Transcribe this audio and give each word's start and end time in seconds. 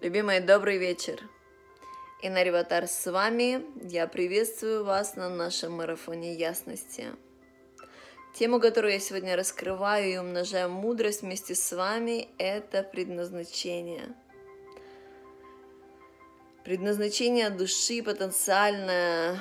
Любимые, 0.00 0.40
добрый 0.40 0.78
вечер. 0.78 1.20
Инна 2.22 2.44
Риватар 2.44 2.86
с 2.86 3.10
вами. 3.10 3.66
Я 3.82 4.06
приветствую 4.06 4.84
вас 4.84 5.16
на 5.16 5.28
нашем 5.28 5.72
марафоне 5.72 6.36
ясности. 6.36 7.06
Тему, 8.32 8.60
которую 8.60 8.92
я 8.92 9.00
сегодня 9.00 9.34
раскрываю 9.34 10.08
и 10.08 10.16
умножаю 10.16 10.70
мудрость 10.70 11.22
вместе 11.22 11.56
с 11.56 11.72
вами, 11.74 12.28
это 12.38 12.84
предназначение. 12.84 14.14
Предназначение 16.62 17.50
души, 17.50 18.00
потенциальная 18.00 19.40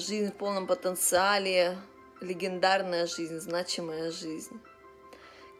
жизнь 0.00 0.32
в 0.32 0.34
полном 0.34 0.66
потенциале, 0.66 1.78
легендарная 2.20 3.06
жизнь, 3.06 3.38
значимая 3.38 4.10
жизнь. 4.10 4.60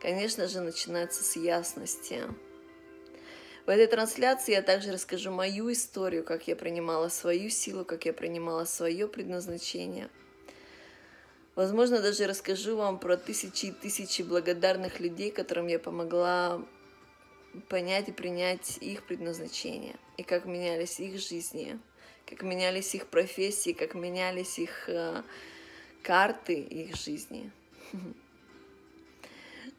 Конечно 0.01 0.49
же, 0.49 0.61
начинается 0.61 1.23
с 1.23 1.37
ясности. 1.37 2.25
В 3.65 3.69
этой 3.69 3.87
трансляции 3.87 4.53
я 4.53 4.63
также 4.63 4.93
расскажу 4.93 5.31
мою 5.31 5.71
историю, 5.71 6.25
как 6.25 6.49
я 6.49 6.57
принимала 6.57 7.09
свою 7.09 7.49
силу, 7.49 7.85
как 7.85 8.07
я 8.07 8.13
принимала 8.13 8.65
свое 8.65 9.07
предназначение. 9.07 10.09
Возможно, 11.55 12.01
даже 12.01 12.27
расскажу 12.27 12.77
вам 12.77 12.99
про 12.99 13.17
тысячи 13.17 13.67
и 13.67 13.71
тысячи 13.71 14.23
благодарных 14.23 14.99
людей, 14.99 15.31
которым 15.31 15.69
я 15.69 15.79
помогла 15.79 16.61
понять 17.69 18.09
и 18.09 18.13
принять 18.13 18.79
их 18.79 19.05
предназначение, 19.05 19.95
и 20.17 20.25
как 20.25 20.45
менялись 20.45 20.99
их 20.99 21.21
жизни, 21.21 21.79
как 22.27 22.43
менялись 22.43 22.95
их 22.97 23.07
профессии, 23.07 23.73
как 23.73 23.95
менялись 23.95 24.59
их 24.59 24.89
э, 24.89 25.23
карты 26.03 26.55
их 26.55 26.97
жизни. 26.97 27.51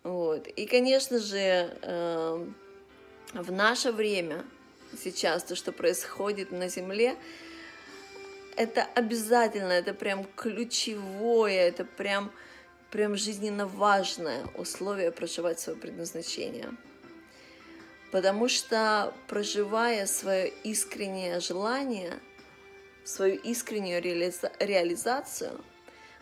Вот. 0.04 0.48
И, 0.48 0.66
конечно 0.66 1.18
же, 1.18 1.78
э, 1.82 2.48
в 3.34 3.52
наше 3.52 3.92
время, 3.92 4.46
сейчас 5.02 5.44
то, 5.44 5.56
что 5.56 5.72
происходит 5.72 6.52
на 6.52 6.70
Земле, 6.70 7.16
это 8.56 8.88
обязательно, 8.94 9.72
это 9.72 9.94
прям 9.94 10.26
ключевое, 10.36 11.68
это 11.68 11.84
прям, 11.84 12.32
прям 12.92 13.16
жизненно 13.16 13.66
важное 13.66 14.46
условие 14.56 15.12
проживать 15.12 15.60
свое 15.60 15.78
предназначение. 15.78 16.70
Потому 18.12 18.48
что 18.48 19.16
проживая 19.28 20.06
свое 20.06 20.54
искреннее 20.64 21.40
желание, 21.40 22.20
свою 23.04 23.38
искреннюю 23.38 24.00
реализа- 24.00 24.52
реализацию, 24.60 25.60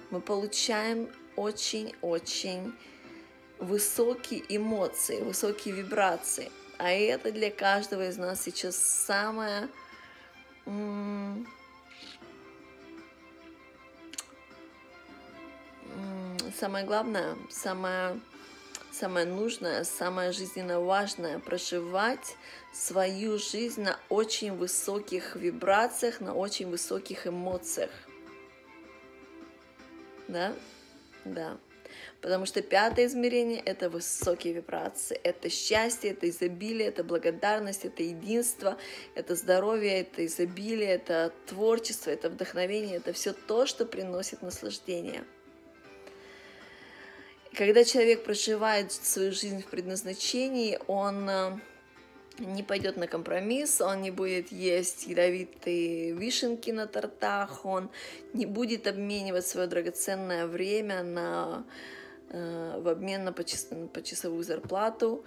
мы 0.10 0.22
получаем 0.22 1.10
очень-очень 1.36 2.74
высокие 3.60 4.44
эмоции, 4.48 5.22
высокие 5.22 5.76
вибрации– 5.76 6.50
а 6.82 6.90
это 6.90 7.32
для 7.32 7.52
каждого 7.52 8.10
из 8.10 8.18
нас 8.18 8.42
сейчас 8.42 8.76
самое 8.76 9.70
самое 16.62 16.86
главное, 16.86 17.38
самое, 17.50 18.20
самое 18.92 19.28
нужное, 19.28 19.84
самое 19.84 20.32
жизненно 20.32 20.80
важное 20.80 21.38
проживать 21.38 22.36
свою 22.74 23.38
жизнь 23.38 23.84
на 23.84 24.00
очень 24.10 24.52
высоких 24.56 25.36
вибрациях, 25.36 26.20
на 26.20 26.34
очень 26.34 26.68
высоких 26.68 27.28
эмоциях. 27.28 27.92
Да? 30.28 30.54
Да. 31.26 31.58
Потому 32.22 32.46
что 32.46 32.62
пятое 32.62 33.08
измерение— 33.08 33.60
это 33.66 33.90
высокие 33.90 34.54
вибрации, 34.54 35.20
это 35.24 35.50
счастье, 35.50 36.12
это 36.12 36.30
изобилие, 36.30 36.88
это 36.88 37.04
благодарность, 37.04 37.84
это 37.84 38.04
единство, 38.04 38.78
это 39.16 39.36
здоровье, 39.36 40.02
это 40.02 40.24
изобилие, 40.28 40.90
это 40.90 41.34
творчество, 41.48 42.12
это 42.12 42.30
вдохновение, 42.30 42.98
это 42.98 43.12
все 43.12 43.34
то, 43.34 43.66
что 43.66 43.88
приносит 43.88 44.44
наслаждение. 44.44 45.24
Когда 47.56 47.84
человек 47.84 48.24
проживает 48.24 48.92
свою 48.92 49.32
жизнь 49.32 49.64
в 49.64 49.66
предназначении, 49.66 50.80
он 50.86 51.28
э, 51.28 51.60
не 52.38 52.62
пойдет 52.62 52.98
на 52.98 53.08
компромисс, 53.08 53.82
он 53.82 54.04
не 54.04 54.12
будет 54.12 54.52
есть 54.52 55.08
ядовитые 55.08 56.14
вишенки 56.14 56.70
на 56.70 56.86
тортах, 56.86 57.66
он 57.66 57.90
не 58.34 58.46
будет 58.46 58.86
обменивать 58.86 59.48
свое 59.48 59.68
драгоценное 59.68 60.46
время 60.46 61.02
на 61.02 61.66
в 62.32 62.88
обмен 62.88 63.26
на 63.26 63.34
почасовую 63.34 64.44
зарплату. 64.44 65.24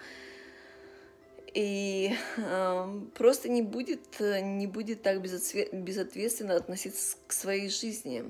И 1.54 2.12
э, 2.36 3.00
просто 3.14 3.48
не 3.48 3.62
будет, 3.62 4.18
не 4.18 4.66
будет 4.66 5.02
так 5.02 5.22
безответственно 5.22 6.56
относиться 6.56 7.16
к 7.28 7.32
своей 7.32 7.68
жизни. 7.68 8.24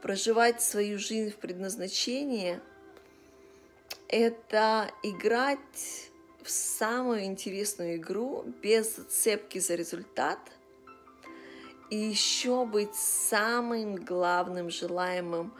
Проживать 0.00 0.62
свою 0.62 0.98
жизнь 0.98 1.30
в 1.30 1.36
предназначении— 1.36 2.60
это 4.08 4.90
играть 5.02 6.10
в 6.42 6.50
самую 6.50 7.24
интересную 7.24 7.96
игру 7.96 8.44
без 8.62 8.94
цепки 9.10 9.58
за 9.58 9.74
результат 9.74 10.38
и 11.90 11.96
еще 11.96 12.64
быть 12.64 12.94
самым 12.94 13.96
главным 13.96 14.70
желаемым 14.70 15.52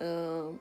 э, 0.00 0.54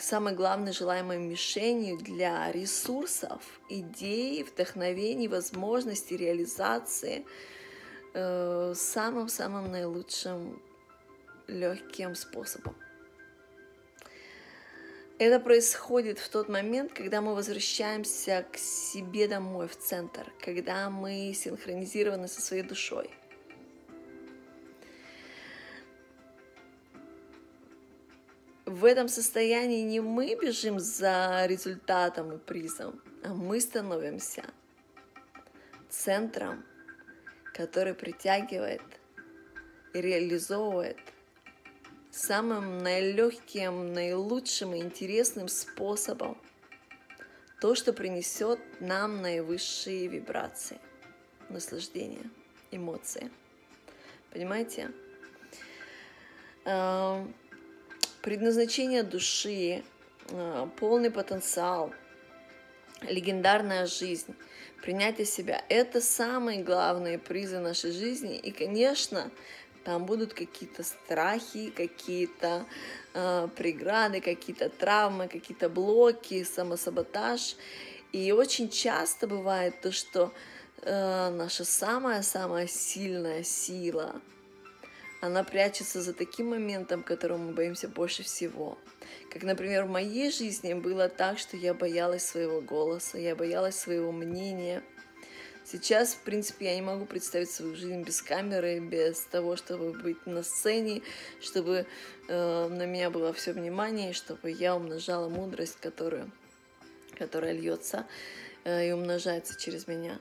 самой 0.00 0.34
главной 0.34 0.72
желаемой 0.72 1.18
мишенью 1.18 1.98
для 1.98 2.50
ресурсов, 2.52 3.42
идей, 3.68 4.42
вдохновений, 4.42 5.28
возможностей 5.28 6.16
реализации 6.16 7.24
э, 8.14 8.72
самым-самым 8.74 9.70
наилучшим 9.70 10.62
легким 11.46 12.14
способом. 12.14 12.74
Это 15.18 15.38
происходит 15.38 16.18
в 16.18 16.28
тот 16.28 16.48
момент, 16.48 16.92
когда 16.92 17.20
мы 17.20 17.34
возвращаемся 17.34 18.44
к 18.50 18.56
себе 18.56 19.28
домой, 19.28 19.68
в 19.68 19.76
центр, 19.76 20.32
когда 20.40 20.90
мы 20.90 21.32
синхронизированы 21.34 22.28
со 22.28 22.40
своей 22.40 22.62
душой– 22.62 23.10
в 28.66 28.84
этом 28.84 29.08
состоянии 29.08 29.82
не 29.82 30.00
мы 30.00 30.34
бежим 30.40 30.80
за 30.80 31.44
результатом 31.46 32.32
и 32.32 32.38
призом, 32.38 33.00
а 33.22 33.34
мы 33.34 33.60
становимся 33.60 34.44
центром, 35.90 36.64
который 37.52 37.94
притягивает 37.94 38.82
и 39.92 40.00
реализовывает 40.00 40.98
самым 42.10 42.78
наилегким, 42.78 43.92
наилучшим 43.92 44.74
и 44.74 44.78
интересным 44.80 45.48
способом 45.48 46.38
то, 47.60 47.74
что 47.74 47.92
принесет 47.92 48.60
нам 48.80 49.22
наивысшие 49.22 50.06
вибрации, 50.06 50.78
наслаждение, 51.48 52.30
эмоции. 52.70 53.30
Понимаете? 54.30 54.90
Предназначение 58.24 59.02
души, 59.02 59.84
э, 60.30 60.68
полный 60.80 61.10
потенциал, 61.10 61.92
легендарная 63.02 63.84
жизнь, 63.84 64.34
принятие 64.80 65.26
себя– 65.26 65.62
это 65.68 66.00
самые 66.00 66.62
главные 66.62 67.18
призы 67.18 67.58
нашей 67.58 67.92
жизни. 67.92 68.38
И, 68.38 68.50
конечно, 68.50 69.30
там 69.84 70.06
будут 70.06 70.32
какие-то 70.32 70.84
страхи, 70.84 71.68
какие-то 71.68 72.64
э, 73.12 73.48
преграды, 73.56 74.22
какие-то 74.22 74.70
травмы, 74.70 75.28
какие-то 75.28 75.68
блоки, 75.68 76.44
самосаботаж. 76.44 77.56
И 78.12 78.32
очень 78.32 78.70
часто 78.70 79.26
бывает 79.26 79.82
то, 79.82 79.92
что 79.92 80.32
э, 80.80 81.28
наша 81.28 81.66
самая-самая 81.66 82.68
сильная 82.68 83.42
сила– 83.42 84.18
она 85.24 85.42
прячется 85.42 86.02
за 86.02 86.12
таким 86.12 86.50
моментом, 86.50 87.02
которого 87.02 87.38
мы 87.38 87.52
боимся 87.52 87.88
больше 87.88 88.22
всего. 88.22 88.78
Как, 89.30 89.42
например, 89.42 89.84
в 89.84 89.90
моей 89.90 90.30
жизни 90.30 90.74
было 90.74 91.08
так, 91.08 91.38
что 91.38 91.56
я 91.56 91.72
боялась 91.72 92.24
своего 92.24 92.60
голоса, 92.60 93.16
я 93.16 93.34
боялась 93.34 93.76
своего 93.76 94.12
мнения. 94.12 94.82
Сейчас, 95.64 96.12
в 96.12 96.18
принципе, 96.24 96.66
я 96.66 96.74
не 96.74 96.82
могу 96.82 97.06
представить 97.06 97.50
свою 97.50 97.74
жизнь 97.74 98.02
без 98.02 98.20
камеры, 98.20 98.80
без 98.80 99.20
того, 99.20 99.56
чтобы 99.56 99.92
быть 99.92 100.26
на 100.26 100.42
сцене, 100.42 101.00
чтобы 101.40 101.86
э, 102.28 102.68
на 102.68 102.84
меня 102.84 103.08
было 103.08 103.32
все 103.32 103.54
внимание, 103.54 104.12
чтобы 104.12 104.50
я 104.50 104.76
умножала 104.76 105.30
мудрость, 105.30 105.78
которую, 105.80 106.30
которая 107.18 107.52
льется 107.52 108.06
э, 108.64 108.90
и 108.90 108.92
умножается 108.92 109.58
через 109.58 109.88
меня. 109.88 110.20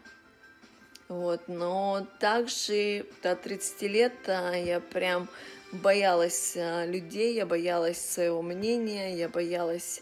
Вот, 1.14 1.48
но 1.48 2.08
также 2.18 3.06
до 3.22 3.36
30 3.36 3.82
лет 3.84 4.14
а, 4.26 4.54
я 4.54 4.80
прям 4.80 5.30
боялась 5.72 6.56
а, 6.58 6.88
людей, 6.88 7.36
я 7.36 7.46
боялась 7.46 8.04
своего 8.04 8.42
мнения, 8.42 9.16
я 9.16 9.30
боялась 9.30 10.02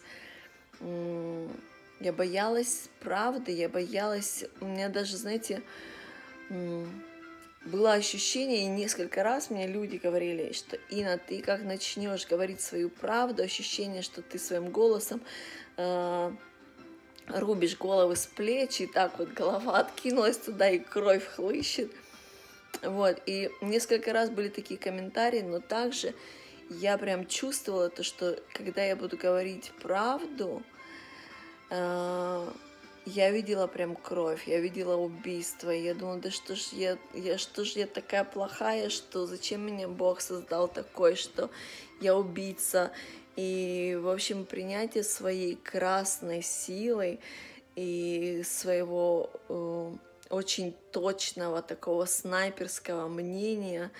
Я 0.80 2.13
боялась 2.13 2.90
правды, 3.02 3.52
я 3.52 3.68
боялась, 3.68 4.46
у 4.62 4.66
меня 4.66 4.88
даже, 4.88 5.18
знаете, 5.18 5.62
было 7.66 7.92
ощущение, 7.92 8.64
и 8.64 8.68
несколько 8.68 9.22
раз 9.22 9.50
мне 9.50 9.68
люди 9.68 9.98
говорили, 9.98 10.54
что 10.54 10.80
Ина, 10.90 11.18
ты 11.18 11.42
как 11.42 11.62
начнешь 11.62 12.25
говорить 12.25 12.62
свою 12.62 12.90
правду, 12.90 13.44
ощущение, 13.44 14.02
что 14.02 14.22
ты 14.22 14.40
своим 14.40 14.69
голосом 14.69 15.22
э, 15.75 16.31
рубишь 17.36 17.78
головы 17.78 18.16
с 18.16 18.25
плеч, 18.25 18.81
и 18.81 18.88
так 18.88 19.18
вот 19.19 19.30
голова 19.30 19.80
откинулась 19.80 20.38
туда, 20.38 20.69
и 20.69 20.80
кровь 20.80 21.25
хлыщет. 21.25 21.92
Вот, 22.81 23.22
и 23.25 23.51
несколько 23.62 24.13
раз 24.13 24.30
были 24.30 24.50
такие 24.50 24.80
комментарии, 24.80 25.42
но 25.42 25.60
также 25.60 26.13
я 26.69 26.98
прям 26.98 27.28
чувствовала 27.28 27.89
то, 27.89 28.04
что 28.04 28.39
когда 28.54 28.83
я 28.83 28.95
буду 28.95 29.18
говорить 29.18 29.72
правду, 29.81 30.63
э, 31.69 32.48
я 33.06 33.31
видела 33.31 33.68
прям 33.68 33.95
кровь, 33.95 34.48
я 34.48 34.60
видела 34.60 34.95
убийство, 34.95 35.69
я 35.69 35.94
думала, 35.94 36.18
да 36.19 36.31
что 36.31 36.56
ж 36.56 36.69
я, 36.72 36.98
я, 37.13 37.38
что 37.38 37.66
ж 37.66 37.69
я 37.72 37.88
такая 37.88 38.24
плохая, 38.24 38.89
что 38.89 39.25
зачем 39.25 39.66
меня 39.66 39.88
Бог 39.88 40.22
создал 40.22 40.68
такой, 40.68 41.16
что 41.16 41.50
я 42.00 42.16
убийца, 42.16 42.92
и, 43.36 43.98
в 44.01 44.10
общем, 44.10 44.45
принятие 44.45 45.04
своей 45.04 45.56
красной 45.56 46.42
силой 46.42 47.19
и 47.75 48.42
своего 48.44 49.30
э, 49.50 49.94
очень 50.30 50.75
точного 50.92 51.62
такого 51.62 52.06
снайперского 52.06 53.07
мнения, 53.07 53.92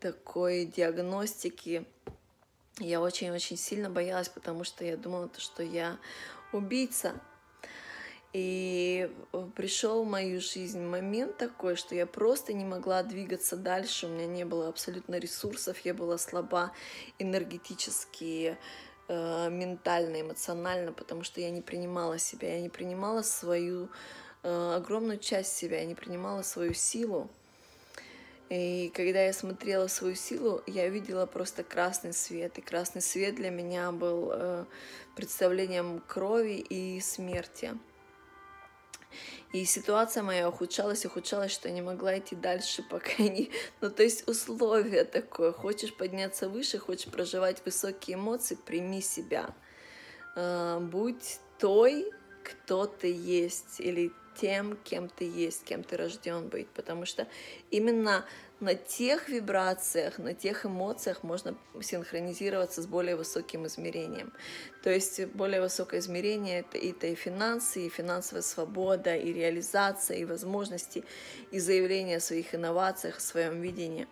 такой 0.00 0.66
диагностики, 0.66 1.84
я 2.78 3.00
очень-очень 3.00 3.56
сильно 3.56 3.88
боялась, 3.88 4.28
потому 4.28 4.64
что 4.64 4.84
я 4.84 4.96
думала, 4.96 5.30
что 5.38 5.62
я 5.62 5.98
убийца. 6.52 7.14
И 8.36 9.10
пришел 9.54 10.04
в 10.04 10.06
мою 10.06 10.42
жизнь 10.42 10.82
момент 10.82 11.38
такой, 11.38 11.74
что 11.74 11.94
я 11.94 12.04
просто 12.04 12.52
не 12.52 12.66
могла 12.66 13.02
двигаться 13.02 13.56
дальше, 13.56 14.04
у 14.04 14.10
меня 14.10 14.26
не 14.26 14.44
было 14.44 14.68
абсолютно 14.68 15.14
ресурсов, 15.14 15.78
я 15.86 15.94
была 15.94 16.18
слаба 16.18 16.72
энергетически, 17.18 18.58
э, 19.08 19.48
ментально, 19.48 20.20
эмоционально, 20.20 20.92
потому 20.92 21.22
что 21.22 21.40
я 21.40 21.48
не 21.48 21.62
принимала 21.62 22.18
себя, 22.18 22.56
я 22.56 22.60
не 22.60 22.68
принимала 22.68 23.22
свою 23.22 23.88
э, 24.42 24.74
огромную 24.76 25.18
часть 25.18 25.56
себя, 25.56 25.80
я 25.80 25.86
не 25.86 25.94
принимала 25.94 26.42
свою 26.42 26.74
силу. 26.74 27.30
И 28.50 28.92
когда 28.94 29.24
я 29.24 29.32
смотрела 29.32 29.86
свою 29.86 30.14
силу, 30.14 30.62
я 30.66 30.90
видела 30.90 31.24
просто 31.24 31.64
красный 31.64 32.12
свет. 32.12 32.58
И 32.58 32.60
красный 32.60 33.00
свет 33.00 33.36
для 33.36 33.48
меня 33.48 33.92
был 33.92 34.30
э, 34.30 34.66
представлением 35.14 36.02
крови 36.06 36.58
и 36.58 37.00
смерти. 37.00 37.72
И 39.52 39.64
ситуация 39.64 40.22
моя 40.22 40.48
ухудшалась, 40.48 41.06
ухудшалась, 41.06 41.52
что 41.52 41.68
я 41.68 41.74
не 41.74 41.82
могла 41.82 42.18
идти 42.18 42.36
дальше, 42.36 42.82
пока 42.90 43.22
не... 43.22 43.50
Ну, 43.80 43.90
то 43.90 44.02
есть 44.02 44.28
условие 44.28 45.04
такое. 45.04 45.52
Хочешь 45.52 45.94
подняться 45.94 46.48
выше, 46.48 46.78
хочешь 46.78 47.10
проживать 47.10 47.62
высокие 47.64 48.16
эмоции, 48.16 48.56
прими 48.56 49.00
себя. 49.00 49.54
Э, 50.34 50.78
будь 50.80 51.40
той, 51.58 52.10
кто 52.44 52.86
ты 52.86 53.12
есть, 53.12 53.80
или 53.80 54.12
тем, 54.40 54.76
кем 54.84 55.08
ты 55.08 55.24
есть, 55.24 55.64
кем 55.64 55.82
ты 55.82 55.96
рожден 55.96 56.48
быть, 56.48 56.68
потому 56.68 57.06
что 57.06 57.26
именно 57.70 58.24
на 58.60 58.74
тех 58.74 59.28
вибрациях, 59.28 60.18
на 60.18 60.32
тех 60.32 60.64
эмоциях 60.64 61.22
можно 61.22 61.54
синхронизироваться 61.80 62.80
с 62.80 62.86
более 62.86 63.16
высоким 63.16 63.66
измерением. 63.66 64.32
То 64.82 64.90
есть 64.90 65.24
более 65.26 65.60
высокое 65.60 66.00
измерение 66.00 66.60
это, 66.60 66.78
это 66.78 67.06
и 67.08 67.14
финансы, 67.14 67.86
и 67.86 67.90
финансовая 67.90 68.42
свобода, 68.42 69.14
и 69.14 69.32
реализация, 69.32 70.16
и 70.16 70.24
возможности, 70.24 71.04
и 71.50 71.58
заявление 71.58 72.16
о 72.16 72.20
своих 72.20 72.54
инновациях, 72.54 73.18
о 73.18 73.20
своем 73.20 73.60
видении. 73.60 74.06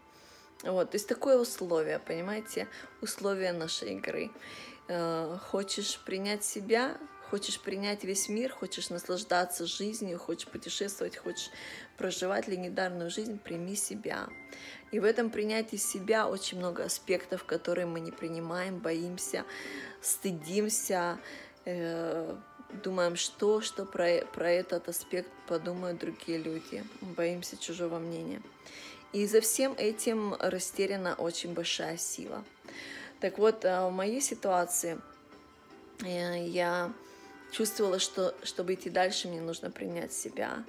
Вот, 0.62 0.90
то 0.90 0.96
есть 0.96 1.08
такое 1.08 1.38
условие, 1.38 1.98
понимаете, 1.98 2.68
условие 3.00 3.52
нашей 3.52 3.94
игры. 3.94 4.30
Э, 4.88 5.38
хочешь 5.50 5.98
принять 6.04 6.44
себя, 6.44 6.98
Хочешь 7.34 7.58
принять 7.58 8.04
весь 8.04 8.28
мир, 8.28 8.52
хочешь 8.52 8.90
наслаждаться 8.90 9.66
жизнью, 9.66 10.20
хочешь 10.20 10.46
путешествовать, 10.46 11.16
хочешь 11.16 11.50
проживать 11.96 12.46
легендарную 12.46 13.10
жизнь, 13.10 13.40
прими 13.40 13.74
себя. 13.74 14.28
И 14.92 15.00
в 15.00 15.04
этом 15.04 15.30
принятии 15.30 15.74
себя 15.74 16.28
очень 16.28 16.58
много 16.58 16.84
аспектов, 16.84 17.42
которые 17.42 17.86
мы 17.86 17.98
не 17.98 18.12
принимаем, 18.12 18.78
боимся, 18.78 19.44
стыдимся, 20.00 21.18
э, 21.64 22.36
думаем, 22.84 23.16
что, 23.16 23.60
что 23.60 23.84
про, 23.84 24.24
про 24.32 24.52
этот 24.52 24.88
аспект 24.88 25.28
подумают 25.48 25.98
другие 25.98 26.38
люди, 26.38 26.84
боимся 27.00 27.56
чужого 27.56 27.98
мнения. 27.98 28.42
И 29.12 29.26
за 29.26 29.40
всем 29.40 29.74
этим 29.76 30.36
растеряна 30.38 31.16
очень 31.16 31.52
большая 31.52 31.96
сила. 31.96 32.44
Так 33.18 33.38
вот, 33.38 33.64
э, 33.64 33.88
в 33.88 33.90
моей 33.90 34.20
ситуации 34.20 35.00
э, 36.04 36.46
я 36.46 36.92
чувствовала, 37.54 37.98
что 37.98 38.34
чтобы 38.42 38.74
идти 38.74 38.90
дальше, 38.90 39.28
мне 39.28 39.40
нужно 39.40 39.70
принять 39.70 40.12
себя. 40.12 40.64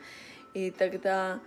И 0.54 0.72
тогда 0.72 1.40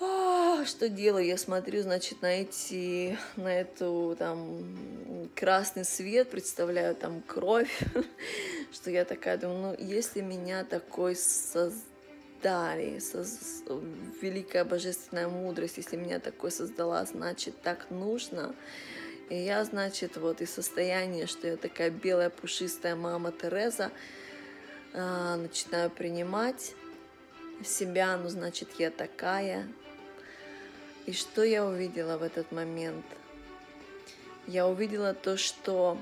а, 0.00 0.64
что 0.64 0.88
делаю? 0.88 1.24
Я 1.24 1.38
смотрю, 1.38 1.82
значит, 1.82 2.22
на 2.22 2.40
эти, 2.40 3.16
на 3.36 3.60
эту 3.60 4.16
там 4.18 5.30
красный 5.36 5.84
свет, 5.84 6.30
представляю 6.30 6.96
там 6.96 7.22
кровь, 7.22 7.80
что 8.72 8.90
я 8.90 9.04
такая 9.04 9.38
думаю, 9.38 9.76
ну, 9.78 9.86
если 9.86 10.20
меня 10.20 10.64
такой 10.64 11.14
создали, 11.14 12.98
соз... 12.98 13.62
великая 14.20 14.64
божественная 14.64 15.28
мудрость, 15.28 15.76
если 15.76 15.96
меня 15.96 16.18
такой 16.18 16.50
создала, 16.50 17.04
значит, 17.04 17.62
так 17.62 17.88
нужно. 17.90 18.56
И 19.30 19.36
я, 19.36 19.64
значит, 19.64 20.16
вот 20.16 20.40
из 20.40 20.50
состояния, 20.50 21.26
что 21.26 21.46
я 21.48 21.56
такая 21.56 21.90
белая 21.90 22.30
пушистая 22.30 22.96
мама 22.96 23.32
Тереза, 23.32 23.90
а, 24.92 25.36
начинаю 25.36 25.90
принимать 25.90 26.74
себя, 27.64 28.16
ну, 28.16 28.28
значит, 28.28 28.68
я 28.78 28.90
такая. 28.90 29.66
И 31.06 31.12
что 31.12 31.42
я 31.42 31.64
увидела 31.64 32.18
в 32.18 32.22
этот 32.22 32.52
момент? 32.52 33.04
Я 34.46 34.66
увидела 34.66 35.14
то, 35.14 35.36
что 35.36 35.98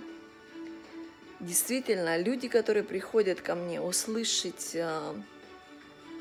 действительно 1.41 2.17
люди, 2.19 2.49
которые 2.49 2.83
приходят 2.83 3.41
ко 3.41 3.55
мне 3.55 3.81
услышать 3.81 4.75
а, 4.77 5.15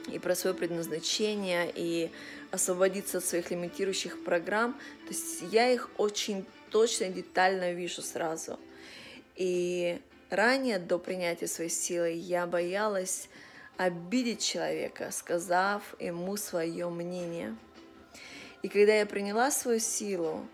и 0.10 0.20
про 0.20 0.36
свое 0.36 0.56
предназначение, 0.56 1.72
и 1.74 2.12
освободиться 2.52 3.20
от 3.20 3.26
своих 3.26 3.52
лимитирующих 3.52 4.24
программ, 4.24 4.74
то 5.08 5.14
есть 5.14 5.42
я 5.52 5.72
их 5.72 5.90
очень 5.98 6.46
точно, 6.70 7.10
детально 7.10 7.74
вижу 7.74 8.02
сразу. 8.02 8.60
И 9.36 10.00
ранее, 10.30 10.80
до 10.80 11.00
принятия 11.00 11.48
своей 11.48 11.70
силы, 11.70 12.12
я 12.12 12.46
боялась 12.46 13.30
обидеть 13.78 14.44
человека, 14.44 15.10
сказав 15.12 15.96
ему 16.00 16.36
свое 16.38 16.90
мнение. 16.90 17.56
И 18.62 18.68
когда 18.68 18.94
я 18.94 19.06
приняла 19.06 19.52
свою 19.52 19.80
силу 19.80 20.46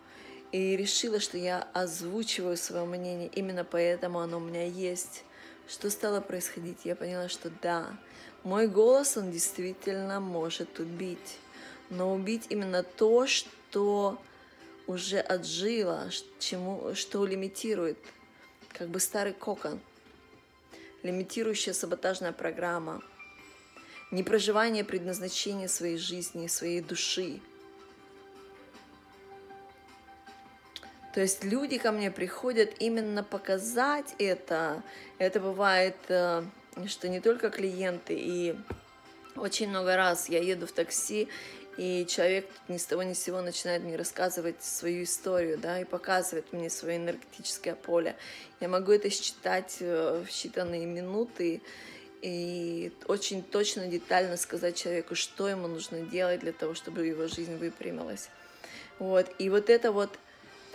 и 0.51 0.77
решила, 0.77 1.19
что 1.19 1.37
я 1.37 1.67
озвучиваю 1.73 2.55
свое 2.55 2.85
мнение, 2.85 3.29
именно 3.33 3.63
поэтому 3.63 4.19
оно 4.19 4.37
у 4.37 4.41
меня 4.41 4.65
есть, 4.65 5.23
что 5.67 5.89
стало 5.89 6.21
происходить? 6.21 6.79
Я 6.83 6.95
поняла, 6.95 7.29
что 7.29 7.49
да, 7.61 7.97
мой 8.43 8.67
голос, 8.67 9.17
он 9.17 9.31
действительно 9.31 10.19
может 10.19 10.79
убить, 10.79 11.39
но 11.89 12.13
убить 12.13 12.45
именно 12.49 12.83
то, 12.83 13.25
что 13.25 14.21
уже 14.87 15.19
отжила, 15.19 16.09
чему, 16.39 16.93
что 16.93 17.25
лимитирует, 17.25 17.97
как 18.69 18.89
бы 18.89 18.99
старый 18.99 19.33
кокон, 19.33 19.79
лимитирующая 21.01 21.73
саботажная 21.73 22.31
программа, 22.31 23.01
непроживание 24.11 24.83
предназначения 24.83 25.67
своей 25.67 25.97
жизни, 25.97 26.47
своей 26.47 26.81
души. 26.81 27.41
То 31.15 31.21
есть 31.21 31.45
люди 31.45 31.77
ко 31.77 31.93
мне 31.93 32.11
приходят 32.11 32.73
именно 32.79 33.23
показать 33.23 34.13
это. 34.19 34.83
Это 35.17 35.39
бывает, 35.39 35.95
э, 36.09 36.43
что 36.87 37.07
не 37.07 37.21
только 37.21 37.49
клиенты, 37.49 38.13
и 38.17 38.53
очень 39.37 39.69
много 39.69 39.95
раз 39.95 40.27
я 40.27 40.39
еду 40.39 40.67
в 40.67 40.73
такси, 40.73 41.29
и 41.77 42.05
человек 42.05 42.49
ни 42.67 42.75
с 42.75 42.85
того 42.85 43.03
ни 43.03 43.13
с 43.13 43.23
сего 43.23 43.41
начинает 43.41 43.81
мне 43.83 43.95
рассказывать 43.95 44.61
свою 44.61 45.03
историю, 45.05 45.57
да, 45.57 45.79
и 45.79 45.85
показывает 45.85 46.51
мне 46.51 46.69
свое 46.69 46.97
энергетическое 46.97 47.75
поле. 47.75 48.17
Я 48.59 48.67
могу 48.67 48.91
это 48.91 49.09
считать 49.09 49.77
э, 49.79 50.21
в 50.21 50.29
считанные 50.29 50.85
минуты 50.85 51.61
и 52.23 52.91
очень 53.07 53.41
точно, 53.41 53.87
детально 53.87 54.35
сказать 54.35 54.75
человеку, 54.75 55.15
что 55.15 55.47
ему 55.47 55.69
нужно 55.69 56.01
делать 56.01 56.41
для 56.41 56.51
того, 56.51 56.73
чтобы 56.73 57.05
его 57.05 57.27
жизнь 57.27 57.55
выпрямилась. 57.55 58.27
Вот. 58.99 59.33
И 59.39 59.49
вот 59.49 59.69
это 59.69 59.93
вот 59.93 60.19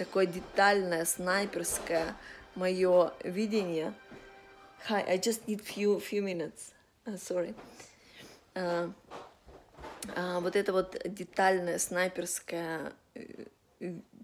такое 0.01 0.25
детальное, 0.25 1.05
снайперское 1.05 2.17
мое 2.55 3.13
видение 3.23 3.93
Hi, 4.89 5.05
I 5.07 5.19
just 5.19 5.47
need 5.47 5.61
few 5.61 6.01
few 6.01 6.23
minutes. 6.23 6.73
Uh, 7.07 7.19
sorry. 7.19 7.55
Uh, 8.55 8.91
uh, 10.17 10.41
вот 10.41 10.57
это 10.57 10.73
вот 10.73 10.97
детальное 11.05 11.79
снайперское 11.79 12.95
э, 13.15 13.45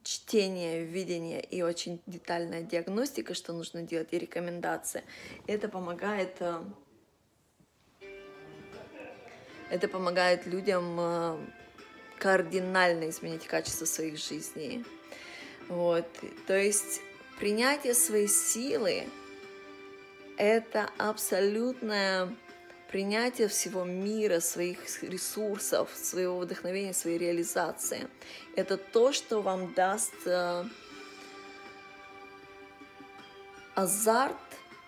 чтение, 0.02 0.85
видение 0.85 1.42
и 1.42 1.61
очень 1.61 2.00
детальная 2.06 2.62
диагностика, 2.62 3.35
что 3.35 3.52
нужно 3.52 3.83
делать, 3.83 4.09
и 4.12 4.18
рекомендации. 4.18 5.04
Это 5.47 5.68
помогает, 5.68 6.37
э, 6.40 6.64
это 9.68 9.88
помогает 9.88 10.47
людям 10.47 10.97
э, 10.99 11.38
кардинально 12.18 13.11
изменить 13.11 13.47
качество 13.47 13.85
своих 13.85 14.16
жизней. 14.16 14.83
Вот. 15.68 16.06
То 16.46 16.56
есть 16.56 17.00
принятие 17.38 17.94
своей 17.94 18.28
силы– 18.28 19.04
это 20.37 20.90
абсолютное 20.99 22.35
принятие 22.90 23.49
всего 23.49 23.85
мира, 23.85 24.40
своих 24.40 25.02
ресурсов, 25.02 25.90
своего 25.94 26.38
вдохновения, 26.38 26.94
своей 26.94 27.18
реализации. 27.18 28.08
Это 28.54 28.76
то, 28.76 29.12
что 29.12 29.42
вам 29.42 29.75
даст 29.75 30.14
э, 30.25 30.64
азарт, 33.75 34.37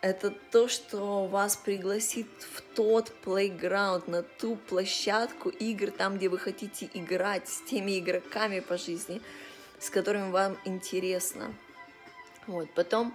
это 0.01 0.31
то, 0.31 0.69
что 0.69 1.27
вас 1.27 1.57
пригласит 1.57 2.29
в 2.55 2.63
тот 2.75 3.13
плейграунд, 3.23 4.07
на 4.07 4.23
ту 4.23 4.57
площадку 4.57 5.49
игр, 5.49 5.91
там, 5.91 6.17
где 6.17 6.29
вы 6.29 6.39
хотите 6.39 6.89
играть 6.95 7.49
с 7.49 7.63
теми 7.63 7.99
игроками 7.99 8.61
по 8.61 8.79
жизни, 8.79 9.21
с 9.81 9.91
которыми 9.91 10.31
вам 10.31 10.59
интересно. 10.65 11.55
Вот, 12.47 12.71
потом 12.75 13.15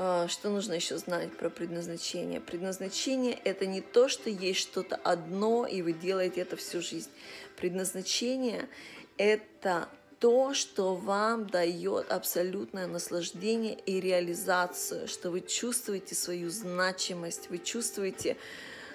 а, 0.00 0.28
что 0.28 0.48
нужно 0.50 0.74
еще 0.74 0.96
знать 0.96 1.36
про 1.36 1.50
предназначение? 1.50 2.40
Предназначение– 2.40 3.36
это 3.44 3.66
не 3.66 3.80
то, 3.80 4.08
что 4.08 4.30
есть 4.30 4.60
что-то 4.60 4.94
одно, 4.94 5.66
и 5.66 5.82
вы 5.82 5.92
делаете 5.92 6.42
это 6.42 6.56
всю 6.56 6.80
жизнь. 6.80 7.10
Предназначение– 7.56 8.68
это 9.16 9.88
то, 10.20 10.54
что 10.54 10.94
вам 10.94 11.48
дает 11.48 12.12
абсолютное 12.12 12.86
наслаждение 12.86 13.74
и 13.74 14.00
реализацию, 14.00 15.08
что 15.08 15.30
вы 15.30 15.40
чувствуете 15.40 16.14
свою 16.14 16.48
значимость, 16.50 17.50
вы 17.50 17.58
чувствуете 17.58 18.36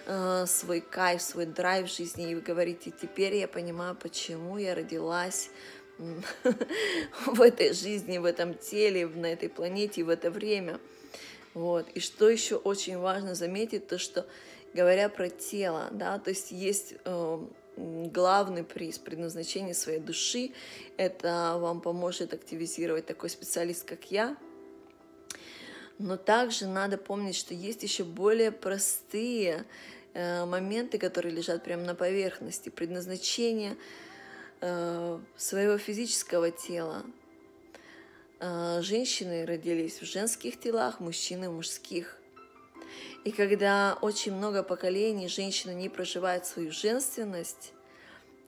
э, 0.05 0.45
свой 0.47 0.79
кайф, 0.79 1.21
свой 1.21 1.47
драйв 1.47 1.89
в 1.89 1.93
жизни, 1.93 2.31
и 2.31 2.35
вы 2.35 2.39
говорите, 2.41 2.91
теперь 2.91 3.35
я 3.35 3.49
понимаю, 3.49 3.95
почему 3.95 4.57
я 4.57 4.73
родилась 4.73 5.49
в 5.97 7.41
этой 7.41 7.73
жизни, 7.73 8.17
в 8.17 8.25
этом 8.25 8.55
теле, 8.55 9.07
на 9.07 9.27
этой 9.27 9.49
планете, 9.49 10.03
в 10.03 10.09
это 10.09 10.31
время– 10.31 10.79
вот. 11.53 11.87
И 11.93 11.99
что 11.99 12.29
еще 12.29 12.55
очень 12.55 12.97
важно 12.97 13.35
заметить, 13.35 13.87
то 13.87 13.97
что 13.97 14.25
говоря 14.73 15.09
про 15.09 15.29
тело, 15.29 15.89
да, 15.91 16.17
то 16.17 16.29
есть 16.31 16.51
есть 16.51 16.95
э, 17.05 17.39
главный 17.77 18.63
приз 18.63 18.97
предназначения 18.97 19.73
своей 19.73 19.99
души, 19.99 20.51
это 20.97 21.57
вам 21.59 21.81
поможет 21.81 22.33
активизировать 22.33 23.05
такой 23.05 23.29
специалист, 23.29 23.85
как 23.85 24.09
я, 24.11 24.35
но 25.99 26.17
также 26.17 26.65
надо 26.65 26.97
помнить, 26.97 27.35
что 27.35 27.53
есть 27.53 27.83
еще 27.83 28.03
более 28.03 28.51
простые 28.51 29.65
э, 30.15 30.45
моменты, 30.45 30.97
которые 30.97 31.35
лежат 31.35 31.63
прямо 31.63 31.83
на 31.83 31.93
поверхности. 31.93 32.69
Предназначение 32.69 33.77
своего 35.37 35.77
физического 35.77 36.51
тела, 36.51 37.03
а, 38.45 38.81
женщины 38.81 39.45
родились 39.45 40.01
в 40.01 40.05
женских 40.05 40.59
телах, 40.59 40.99
мужчины 40.99 41.49
в 41.49 41.53
мужских. 41.53 42.17
И 43.23 43.31
когда 43.31 43.97
очень 44.01 44.33
много 44.33 44.63
поколений 44.63 45.29
женщина 45.29 45.71
не 45.71 45.87
проживает 45.87 46.45
свою 46.45 46.69
женственность, 46.73 47.71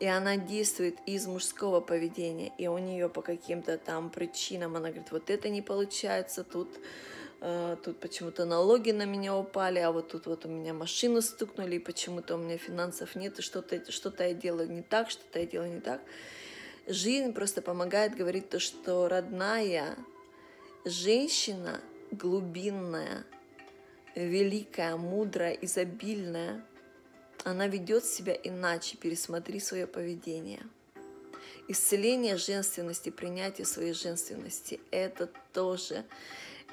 и 0.01 0.05
она 0.05 0.35
действует 0.35 0.97
из 1.05 1.27
мужского 1.27 1.79
поведения, 1.79 2.51
и 2.57 2.67
у 2.67 2.77
нее 2.77 3.07
по 3.07 3.21
каким-то 3.21 3.77
там 3.77 4.09
причинам 4.09 4.75
она 4.75 4.89
говорит, 4.89 5.11
вот 5.11 5.29
это 5.29 5.47
не 5.47 5.61
получается, 5.61 6.43
тут, 6.43 6.67
э, 6.75 6.79
тут 7.83 7.99
почему-то 7.99 8.45
налоги 8.45 8.91
на 8.91 9.05
меня 9.05 9.35
упали, 9.35 9.79
а 9.79 9.91
вот 9.91 10.09
тут 10.09 10.25
вот 10.25 10.45
у 10.45 10.49
меня 10.49 10.73
машину 10.73 11.21
стукнули, 11.21 11.75
и 11.75 11.79
почему-то 11.79 12.35
у 12.35 12.37
меня 12.37 12.57
финансов 12.57 13.15
нет, 13.15 13.39
и 13.39 13.41
что-то 13.41 13.91
что 13.91 14.11
я 14.23 14.33
делаю 14.33 14.71
не 14.71 14.81
так, 14.81 15.09
что-то 15.09 15.39
я 15.39 15.45
делаю 15.45 15.73
не 15.73 15.81
так. 15.81 16.01
Жизнь 16.87 17.33
просто 17.33 17.61
помогает 17.61 18.15
говорить 18.15 18.49
то, 18.49 18.59
что 18.59 19.07
родная 19.07 19.95
женщина 20.85 21.81
глубинная, 22.11 23.25
великая, 24.15 24.95
мудрая, 24.95 25.53
изобильная, 25.53 26.63
она 27.43 27.67
ведет 27.67 28.05
себя 28.05 28.33
иначе, 28.33 28.97
пересмотри 28.97 29.59
свое 29.59 29.87
поведение. 29.87 30.61
Исцеление 31.67 32.37
женственности, 32.37 33.09
принятие 33.09 33.65
своей 33.65 33.93
женственности– 33.93 34.79
это 34.91 35.29
тоже, 35.53 36.05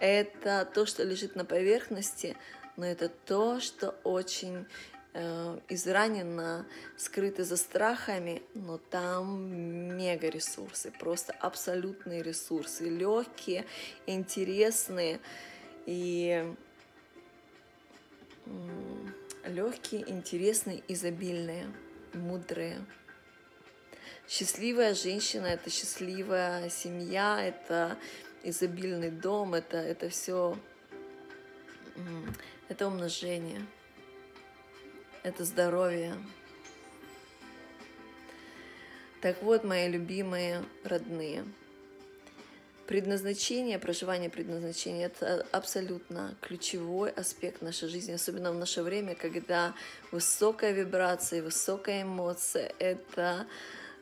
это 0.03 0.69
то, 0.75 0.85
что 0.85 1.05
лежит 1.05 1.37
на 1.37 1.45
поверхности, 1.45 2.37
но 2.77 2.85
это 2.85 3.09
то, 3.09 3.61
что 3.61 3.91
очень 4.03 4.67
э, 5.15 5.59
изранено, 5.69 6.67
скрыто 6.97 7.45
за 7.45 7.57
страхами, 7.57 8.43
но 8.55 8.79
там 8.79 9.97
мега 9.97 10.29
ресурсы, 10.29 10.91
просто 10.91 11.33
абсолютные 11.35 12.21
ресурсы, 12.21 12.89
легкие, 12.89 13.65
интересные 14.07 15.21
и 15.87 16.53
легкие, 19.45 20.11
интересные, 20.11 20.83
изобильные, 20.89 21.73
мудрые. 22.13 22.85
Счастливая 24.29 24.95
женщина– 24.95 25.47
это 25.49 25.71
счастливая 25.71 26.71
семья, 26.71 27.41
это 27.41 27.97
изобильный 28.45 29.11
дом, 29.11 29.55
это, 29.55 29.77
это 29.77 30.09
все, 30.09 30.57
это 32.69 32.87
умножение– 32.87 33.65
это 35.23 35.45
здоровье. 35.45 36.15
Так 39.21 39.41
вот, 39.43 39.63
мои 39.63 39.89
любимые 39.89 40.65
родные, 40.83 41.45
предназначение, 42.89 43.79
проживание 43.79 44.29
предназначения– 44.29 45.07
это 45.15 45.47
абсолютно 45.53 46.37
ключевой 46.41 47.11
аспект 47.11 47.63
нашей 47.63 47.89
жизни, 47.89 48.13
особенно 48.13 48.51
в 48.51 48.57
наше 48.57 48.83
время, 48.83 49.15
когда 49.15 49.75
высокая 50.11 50.73
вибрация, 50.73 51.43
высокая 51.43 52.03
эмоция– 52.03 52.73
это 52.81 53.47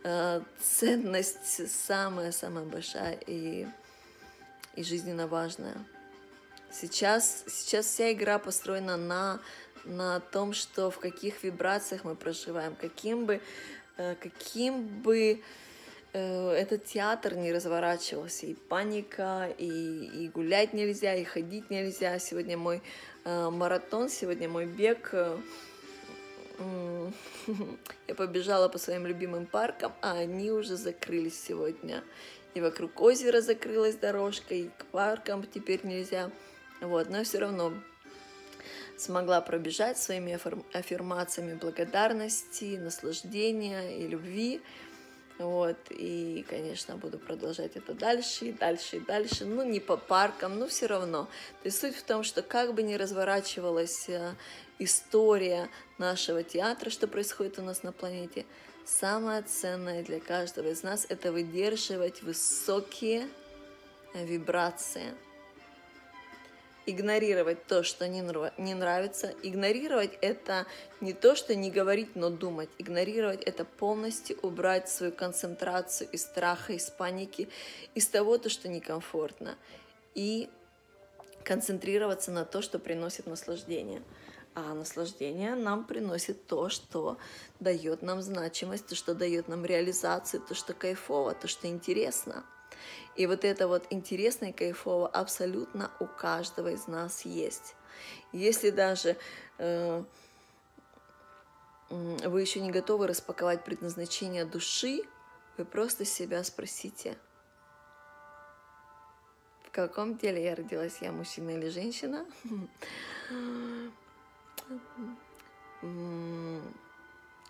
э, 0.03 0.41
ценность 0.59 1.71
самая-самая 1.71 2.65
большая 2.65 3.19
и, 3.27 3.67
и 4.81 4.85
жизненно 4.85 5.27
важная. 5.27 5.77
Сейчас, 6.73 7.45
сейчас 7.49 7.87
вся 7.87 8.13
игра 8.13 8.39
построена 8.39 8.97
на 8.97 9.41
на 9.85 10.21
том, 10.21 10.53
что 10.53 10.91
в 10.91 10.99
каких 10.99 11.43
вибрациях 11.43 12.05
мы 12.05 12.15
проживаем, 12.15 12.75
каким 12.75 13.27
бы, 13.27 13.41
э, 13.97 14.15
каким 14.21 14.87
бы 14.87 15.41
э, 16.13 16.51
этот 16.51 16.85
театр 16.85 17.35
не 17.35 17.53
разворачивался, 17.53 18.47
и 18.47 18.55
паника, 18.55 19.49
и, 19.59 20.25
и 20.25 20.29
гулять 20.29 20.75
нельзя, 20.75 21.15
и 21.15 21.25
ходить 21.25 21.71
нельзя. 21.71 22.19
Сегодня 22.19 22.59
мой 22.59 22.83
э, 23.25 23.51
маратон, 23.51 24.09
сегодня 24.09 24.49
мой 24.49 24.67
бег. 24.67 25.15
Я 28.07 28.15
побежала 28.15 28.69
по 28.69 28.77
своим 28.77 29.07
любимым 29.07 29.47
паркам, 29.47 29.95
а 30.03 30.13
они 30.13 30.51
уже 30.51 30.77
закрылись 30.77 31.43
сегодня. 31.43 32.05
И 32.55 32.61
вокруг 32.61 33.01
озера 33.01 33.41
закрылась 33.41 33.97
дорожка, 33.97 34.55
и 34.55 34.69
к 34.69 34.87
паркам 34.87 35.45
теперь 35.47 35.81
нельзя. 35.85 36.31
Вот, 36.81 37.09
но 37.09 37.23
все 37.23 37.39
равно 37.39 37.73
смогла 38.97 39.41
пробежать 39.41 39.99
своими 39.99 40.39
аффирмациями 40.77 41.55
благодарности, 41.55 42.77
наслаждения 42.77 43.99
и 43.99 44.07
любви. 44.07 44.61
Вот, 45.41 45.79
и, 45.89 46.45
конечно, 46.51 46.97
буду 46.97 47.19
продолжать 47.19 47.75
это 47.75 47.95
дальше, 47.95 48.49
и 48.49 48.53
дальше, 48.53 48.99
и 48.99 49.01
дальше. 49.01 49.47
Ну, 49.47 49.65
не 49.65 49.81
по 49.81 49.97
паркам, 49.97 50.59
но 50.59 50.67
все 50.67 50.85
равно. 50.85 51.25
То 51.63 51.67
есть 51.69 51.81
суть 51.81 51.97
в 51.97 52.03
том, 52.03 52.25
что 52.25 52.43
как 52.43 52.75
бы 52.75 52.83
ни 52.83 52.93
разворачивалась 52.93 54.11
э, 54.11 54.35
история 54.79 55.71
нашего 55.97 56.43
театра, 56.43 56.91
что 56.91 57.09
происходит 57.09 57.59
у 57.59 57.63
нас 57.63 57.83
на 57.83 57.91
планете, 57.91 58.45
самое 58.85 59.41
ценное 59.41 60.05
для 60.05 60.21
каждого 60.21 60.69
из 60.69 60.83
нас– 60.83 61.07
это 61.09 61.33
выдерживать 61.33 62.23
высокие 62.23 63.27
вибрации– 64.13 65.15
игнорировать 66.87 67.67
то, 67.67 67.83
что 67.83 68.09
не, 68.09 68.23
не 68.59 68.75
нравится. 68.75 69.35
Игнорировать 69.43 70.19
это 70.21 70.67
не 71.01 71.13
то, 71.13 71.35
что 71.35 71.55
не 71.55 71.71
говорить, 71.71 72.17
но 72.17 72.31
думать. 72.31 72.69
Игнорировать 72.79 73.43
это 73.43 73.65
полностью 73.65 74.39
убрать 74.43 74.89
свою 74.89 75.13
концентрацию 75.13 76.09
из 76.11 76.23
страха, 76.23 76.73
из 76.73 76.91
паники, 76.91 77.49
из 77.95 78.07
того, 78.07 78.39
то, 78.39 78.49
что 78.49 78.69
некомфортно. 78.69 79.57
И 80.15 80.49
концентрироваться 81.45 82.31
на 82.31 82.45
то, 82.45 82.63
что 82.63 82.79
приносит 82.79 83.27
наслаждение. 83.27 84.03
А 84.55 84.75
наслаждение 84.75 85.55
нам 85.55 85.85
приносит 85.85 86.47
то, 86.47 86.69
что 86.69 87.19
дает 87.61 88.03
нам 88.03 88.21
значимость, 88.21 88.89
то, 88.89 88.95
что 88.97 89.15
дает 89.15 89.47
нам 89.47 89.65
реализацию, 89.65 90.43
то, 90.43 90.55
что 90.55 90.75
кайфово, 90.75 91.35
то, 91.35 91.47
что 91.47 91.69
интересно. 91.69 92.45
И 93.17 93.27
вот 93.27 93.45
это 93.45 93.69
вот 93.69 93.87
интересно 93.91 94.47
и 94.47 94.53
кайфово 94.53 95.09
абсолютно 95.09 95.91
у 96.01 96.07
каждого 96.07 96.69
из 96.69 96.87
нас 96.87 97.25
есть. 97.25 97.75
Если 98.33 98.71
даже 98.71 99.17
э, 99.59 100.05
вы 101.91 102.41
еще 102.41 102.61
не 102.61 102.71
готовы 102.71 103.07
распаковать 103.07 103.65
предназначение 103.65 104.45
души, 104.45 105.03
вы 105.57 105.65
просто 105.65 106.05
себя 106.05 106.45
спросите, 106.45 107.19
в 109.65 109.73
каком 109.73 110.17
теле 110.17 110.43
я 110.45 110.55
родилась, 110.55 110.99
я 111.01 111.13
мужчина 111.13 111.51
или 111.51 111.69
женщина? 111.69 112.27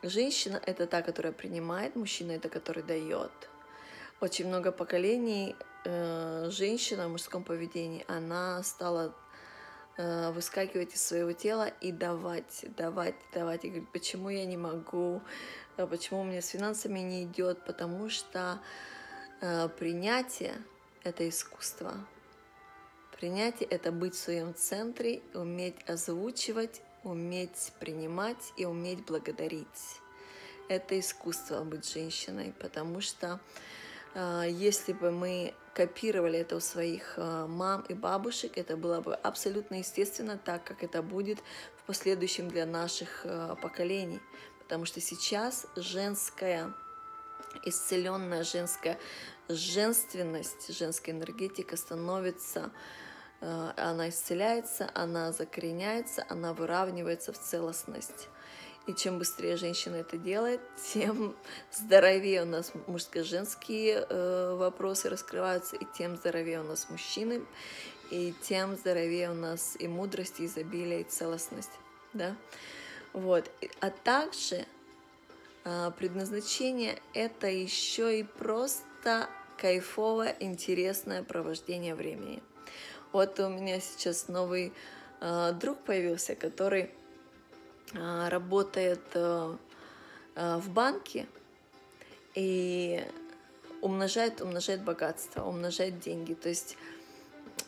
Женщина– 0.02 0.62
это 0.66 0.86
та, 0.86 1.02
которая 1.02 1.32
принимает, 1.32 1.94
мужчина– 1.94 2.32
это 2.32 2.48
который 2.48 2.82
дает. 2.82 3.49
Очень 4.20 4.48
много 4.48 4.70
поколений 4.70 5.56
э, 5.86 6.50
женщина 6.50 7.08
в 7.08 7.12
мужском 7.12 7.42
поведении, 7.42 8.04
она 8.06 8.62
стала 8.62 9.14
э, 9.96 10.30
выскакивать 10.32 10.94
из 10.94 11.02
своего 11.02 11.32
тела 11.32 11.68
и 11.80 11.90
давать, 11.90 12.66
давать, 12.76 13.14
давать. 13.32 13.64
И 13.64 13.68
говорит, 13.68 13.88
почему 13.92 14.28
я 14.28 14.44
не 14.44 14.58
могу, 14.58 15.22
а 15.78 15.86
почему 15.86 16.20
у 16.20 16.24
меня 16.24 16.42
с 16.42 16.48
финансами 16.48 16.98
не 16.98 17.24
идет, 17.24 17.64
потому 17.64 18.10
что 18.10 18.60
э, 19.40 19.70
принятие– 19.70 20.52
это 21.02 21.26
искусство. 21.26 21.94
Принятие– 23.18 23.68
это 23.70 23.90
быть 23.90 24.14
в 24.14 24.18
своем 24.18 24.54
центре, 24.54 25.22
уметь 25.32 25.82
озвучивать, 25.88 26.82
уметь 27.04 27.72
принимать 27.80 28.52
и 28.58 28.66
уметь 28.66 29.02
благодарить. 29.06 29.98
Это 30.68 31.00
искусство 31.00 31.64
быть 31.64 31.90
женщиной, 31.90 32.52
потому 32.60 33.00
что 33.00 33.40
э, 33.56 33.80
если 34.14 34.92
бы 34.92 35.10
мы 35.10 35.54
копировали 35.74 36.38
это 36.38 36.56
у 36.56 36.60
своих 36.60 37.14
э, 37.16 37.46
мам 37.46 37.82
и 37.88 37.94
бабушек, 37.94 38.58
это 38.58 38.76
было 38.76 39.00
бы 39.00 39.14
абсолютно 39.14 39.76
естественно, 39.76 40.36
так 40.36 40.64
как 40.64 40.82
это 40.82 41.02
будет 41.02 41.38
в 41.76 41.84
последующем 41.84 42.48
для 42.48 42.66
наших 42.66 43.24
э, 43.24 43.54
поколений. 43.62 44.20
Потому 44.58 44.84
что 44.84 45.00
сейчас 45.00 45.66
женская, 45.76 46.72
исцеленная 47.64 48.44
женская 48.44 48.98
женственность, 49.48 50.76
женская 50.76 51.12
энергетика 51.12 51.76
становится 51.76 52.70
она 53.40 54.10
исцеляется, 54.10 54.90
она 54.94 55.32
закореняется, 55.32 56.26
она 56.28 56.52
выравнивается 56.52 57.32
в 57.32 57.38
целостность. 57.38 58.28
И 58.86 58.94
чем 58.94 59.18
быстрее 59.18 59.56
женщина 59.56 59.96
это 59.96 60.16
делает, 60.16 60.60
тем 60.92 61.36
здоровее 61.72 62.42
у 62.42 62.46
нас 62.46 62.72
мужско-женские 62.86 64.06
э, 64.08 64.54
вопросы 64.56 65.08
раскрываются, 65.08 65.76
и 65.76 65.86
тем 65.96 66.16
здоровее 66.16 66.60
у 66.60 66.64
нас 66.64 66.88
мужчины, 66.88 67.42
и 68.10 68.34
тем 68.42 68.76
здоровее 68.76 69.30
у 69.30 69.34
нас 69.34 69.76
и 69.78 69.86
мудрость, 69.86 70.40
и 70.40 70.46
изобилие, 70.46 71.02
и 71.02 71.04
целостность. 71.04 71.70
Да? 72.12 72.34
Вот. 73.12 73.50
А 73.80 73.90
также 73.90 74.66
э, 75.64 75.90
предназначение— 75.98 76.98
это 77.14 77.48
еще 77.48 78.20
и 78.20 78.22
просто 78.24 79.28
кайфовое, 79.58 80.34
интересное 80.40 81.22
провождение 81.22 81.94
времени. 81.94 82.42
Вот 83.12 83.38
у 83.40 83.48
меня 83.48 83.80
сейчас 83.80 84.28
новый 84.28 84.72
э, 85.20 85.52
друг 85.52 85.78
появился, 85.84 86.34
который 86.34 86.90
работает 87.94 89.02
э, 89.14 89.56
в 90.36 90.70
банке 90.70 91.26
и 92.34 93.04
умножает, 93.80 94.40
умножает 94.40 94.82
богатство, 94.82 95.44
умножает 95.44 96.00
деньги. 96.00 96.34
То 96.34 96.48
есть 96.48 96.76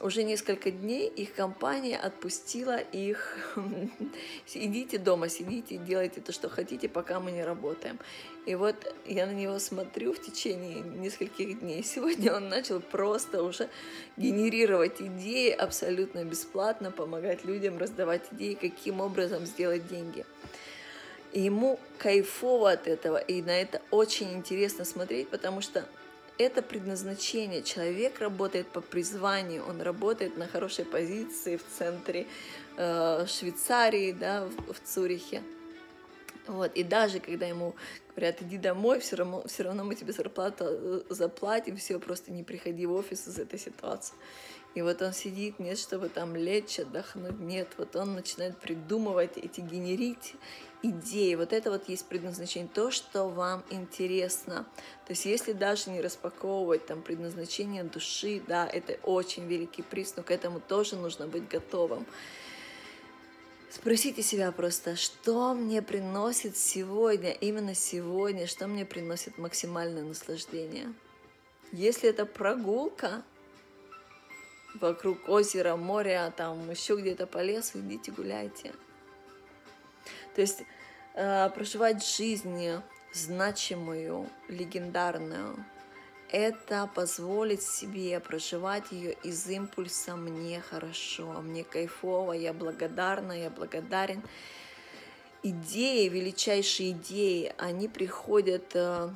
уже 0.02 0.24
несколько 0.24 0.70
дней 0.70 1.08
их 1.08 1.32
компания 1.34 1.96
отпустила 1.96 2.76
их. 2.76 3.38
Идите 4.54 4.98
дома, 4.98 5.28
сидите, 5.28 5.76
делайте 5.76 6.20
то, 6.20 6.32
что 6.32 6.48
хотите, 6.48 6.88
пока 6.88 7.20
мы 7.20 7.30
не 7.30 7.44
работаем. 7.44 7.98
И 8.44 8.56
вот 8.56 8.74
я 9.06 9.26
на 9.26 9.32
него 9.32 9.58
смотрю 9.60 10.12
в 10.12 10.20
течение 10.20 10.80
нескольких 10.80 11.60
дней. 11.60 11.82
Сегодня 11.84 12.34
он 12.34 12.48
начал 12.48 12.80
просто 12.80 13.42
уже 13.42 13.68
генерировать 14.16 15.00
идеи 15.00 15.50
абсолютно 15.50 16.24
бесплатно, 16.24 16.90
помогать 16.90 17.44
людям 17.44 17.78
раздавать 17.78 18.22
идеи, 18.32 18.54
каким 18.54 19.00
образом 19.00 19.46
сделать 19.46 19.86
деньги. 19.86 20.26
И 21.32 21.40
ему 21.40 21.78
кайфово 21.98 22.72
от 22.72 22.88
этого, 22.88 23.16
и 23.16 23.40
на 23.40 23.58
это 23.58 23.80
очень 23.90 24.34
интересно 24.34 24.84
смотреть, 24.84 25.28
потому 25.28 25.62
что 25.62 25.86
это 26.42 26.62
предназначение. 26.62 27.62
Человек 27.62 28.20
работает 28.20 28.66
по 28.68 28.80
призванию, 28.80 29.64
он 29.66 29.80
работает 29.80 30.36
на 30.36 30.46
хорошей 30.46 30.84
позиции 30.84 31.56
в 31.56 31.64
центре 31.78 32.26
э, 32.76 33.26
Швейцарии, 33.26 34.12
да, 34.12 34.44
в, 34.44 34.72
в 34.72 34.80
Цюрихе. 34.84 35.42
Вот. 36.46 36.72
И 36.74 36.82
даже 36.82 37.20
когда 37.20 37.46
ему 37.46 37.74
говорят, 38.14 38.42
иди 38.42 38.58
домой, 38.58 39.00
все 39.00 39.16
равно, 39.16 39.44
все 39.46 39.62
равно 39.62 39.84
мы 39.84 39.94
тебе 39.94 40.12
зарплату 40.12 40.64
э, 40.68 41.00
заплатим, 41.08 41.76
все, 41.76 41.98
просто 41.98 42.32
не 42.32 42.42
приходи 42.42 42.86
в 42.86 42.92
офис 42.92 43.28
из 43.28 43.38
этой 43.38 43.58
ситуации. 43.58 44.14
И 44.74 44.80
вот 44.80 45.02
он 45.02 45.12
сидит, 45.12 45.58
нет, 45.58 45.78
чтобы 45.78 46.08
там 46.08 46.34
лечь, 46.34 46.78
отдохнуть, 46.78 47.38
нет, 47.38 47.68
вот 47.76 47.94
он 47.94 48.14
начинает 48.14 48.56
придумывать 48.56 49.36
эти, 49.36 49.60
генерить 49.60 50.34
идеи. 50.82 51.34
Вот 51.34 51.52
это 51.52 51.70
вот 51.70 51.88
есть 51.88 52.06
предназначение, 52.06 52.68
то, 52.72 52.90
что 52.90 53.28
вам 53.28 53.62
интересно. 53.70 54.66
То 55.06 55.12
есть 55.12 55.26
если 55.26 55.52
даже 55.52 55.90
не 55.90 56.00
распаковывать 56.00 56.86
там 56.86 57.02
предназначение 57.02 57.84
души, 57.84 58.42
да, 58.48 58.66
это 58.66 58.94
очень 59.04 59.46
великий 59.46 59.82
приз, 59.82 60.14
но 60.16 60.22
к 60.22 60.30
этому 60.30 60.60
тоже 60.60 60.96
нужно 60.96 61.26
быть 61.26 61.46
готовым. 61.48 62.06
Спросите 63.74 64.22
себя 64.22 64.52
просто, 64.52 64.96
что 64.96 65.54
мне 65.54 65.80
приносит 65.80 66.58
сегодня, 66.58 67.30
именно 67.30 67.74
сегодня, 67.74 68.46
что 68.46 68.66
мне 68.66 68.84
приносит 68.84 69.38
максимальное 69.38 70.02
наслаждение. 70.02 70.92
Если 71.72 72.10
это 72.10 72.26
прогулка 72.26 73.22
вокруг 74.74 75.26
озера, 75.26 75.76
моря, 75.76 76.30
там 76.36 76.70
еще 76.70 76.96
где-то 76.96 77.26
по 77.26 77.42
лесу, 77.42 77.80
идите 77.80 78.12
гуляйте. 78.12 78.74
То 80.34 80.42
есть 80.42 80.64
э, 81.14 81.48
проживать 81.48 82.06
жизнь 82.06 82.72
значимую, 83.14 84.28
легендарную, 84.48 85.64
это 86.32 86.88
позволить 86.94 87.62
себе 87.62 88.18
проживать 88.18 88.90
ее 88.90 89.12
из 89.22 89.46
импульса 89.48 90.16
«мне 90.16 90.62
хорошо», 90.62 91.42
«мне 91.42 91.62
кайфово», 91.62 92.32
«я 92.32 92.54
благодарна», 92.54 93.32
«я 93.32 93.50
благодарен». 93.50 94.22
Идеи, 95.42 96.08
величайшие 96.08 96.92
идеи, 96.92 97.54
они 97.58 97.86
приходят, 97.86 98.74
э, 98.74 99.10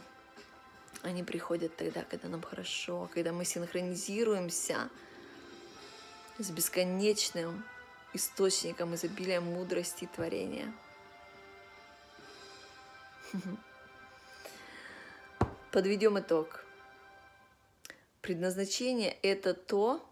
они 1.02 1.22
приходят 1.22 1.74
тогда, 1.74 2.02
когда 2.02 2.28
нам 2.28 2.42
хорошо, 2.42 3.08
когда 3.14 3.32
мы 3.32 3.46
синхронизируемся 3.46 4.90
с 6.38 6.50
бесконечным 6.50 7.64
источником 8.12 8.94
изобилия 8.94 9.40
мудрости 9.40 10.04
и 10.04 10.08
творения. 10.08 10.70
Подведем 15.72 16.18
итог. 16.18 16.65
Предназначение– 18.26 19.16
это 19.22 19.54
то, 19.54 20.04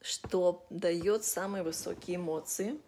что 0.00 0.64
дает 0.70 1.24
самые 1.24 1.64
высокие 1.64 2.14
эмоции, 2.14 2.78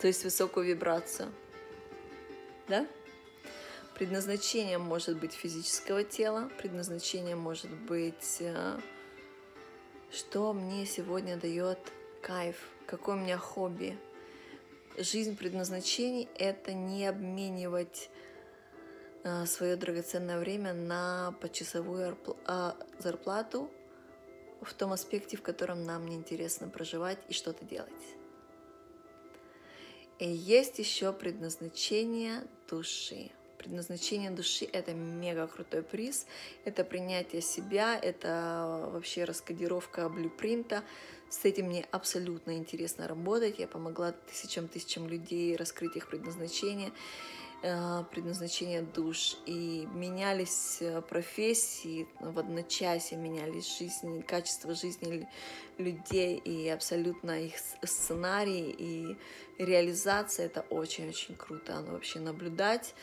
то 0.00 0.08
есть 0.08 0.24
высокую 0.24 0.66
вибрацию. 0.66 1.32
Да? 2.66 2.88
Предназначение 3.94 4.78
может 4.78 5.20
быть 5.20 5.34
физического 5.34 6.02
тела, 6.02 6.50
предназначение 6.58 7.36
может 7.36 7.70
быть, 7.70 8.38
э, 8.40 8.80
что 10.10 10.52
мне 10.52 10.84
сегодня 10.84 11.36
дает 11.36 11.78
кайф, 12.22 12.56
какое 12.88 13.14
у 13.14 13.20
меня 13.20 13.38
хобби. 13.38 13.96
Жизнь 14.98 15.36
предназначений– 15.36 16.28
это 16.34 16.72
не 16.72 17.06
обменивать 17.06 18.10
свое 19.46 19.76
драгоценное 19.76 20.38
время 20.38 20.72
на 20.74 21.34
почасовую 21.40 22.16
а, 22.46 22.76
зарплату 22.98 23.70
в 24.60 24.72
том 24.74 24.92
аспекте, 24.92 25.36
в 25.36 25.42
котором 25.42 25.84
нам 25.84 26.06
неинтересно 26.06 26.68
проживать 26.68 27.18
и 27.28 27.32
что-то 27.32 27.64
делать. 27.64 27.90
И 30.18 30.28
есть 30.28 30.78
еще 30.78 31.12
предназначение 31.12 32.44
души. 32.68 33.30
Предназначение 33.58 34.30
души— 34.30 34.68
это 34.72 34.92
мега 34.92 35.46
крутой 35.46 35.82
приз, 35.82 36.26
это 36.64 36.84
принятие 36.84 37.40
себя, 37.40 37.98
это 37.98 38.90
вообще 38.92 39.24
раскодировка 39.24 40.08
блюпринта. 40.08 40.84
С 41.30 41.44
этим 41.44 41.66
мне 41.66 41.86
абсолютно 41.90 42.56
интересно 42.56 43.08
работать. 43.08 43.58
Я 43.58 43.66
помогла 43.66 44.12
тысячам-тысячам 44.12 45.08
людей 45.08 45.56
раскрыть 45.56 45.96
их 45.96 46.08
предназначение. 46.08 46.92
Э, 47.66 48.04
предназначение 48.10 48.82
душ, 48.82 49.38
и 49.46 49.88
менялись 49.94 50.82
э, 50.82 51.00
профессии 51.00 52.06
в 52.20 52.38
одночасье, 52.38 53.16
менялись 53.16 53.78
жизни, 53.78 54.20
качество 54.20 54.74
жизни 54.74 55.26
людей 55.78 56.36
и 56.36 56.68
абсолютно 56.68 57.42
их 57.42 57.54
сценарии 57.82 58.68
и 58.68 59.16
реализация. 59.56 60.44
Это 60.44 60.60
очень-очень 60.68 61.36
круто. 61.36 61.78
Оно 61.78 61.92
вообще 61.92 62.20
наблюдать 62.20 62.94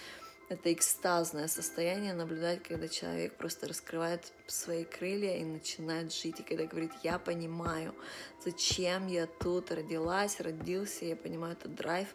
это 0.48 0.72
экстазное 0.72 1.48
состояние 1.48 2.14
наблюдать, 2.14 2.62
когда 2.62 2.88
человек 2.88 3.38
просто 3.38 3.68
раскрывает 3.68 4.32
свои 4.46 4.84
крылья 4.84 5.38
и 5.38 5.44
начинает 5.44 6.14
жить. 6.14 6.40
И 6.40 6.44
когда 6.44 6.66
говорит, 6.66 6.92
я 7.02 7.18
понимаю, 7.18 7.96
зачем 8.46 9.08
я 9.08 9.26
тут 9.26 9.72
родилась, 9.72 10.40
родился, 10.40 11.06
я 11.06 11.16
понимаю 11.16 11.54
этот 11.54 11.74
драйв. 11.74 12.14